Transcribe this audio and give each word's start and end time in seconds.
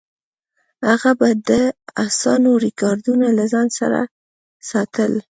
هغه 0.87 1.11
به 1.19 1.29
د 1.49 1.51
اسونو 2.05 2.51
ریکارډونه 2.65 3.27
له 3.37 3.45
ځان 3.53 3.67
سره 3.79 3.99
ساتل. 4.69 5.11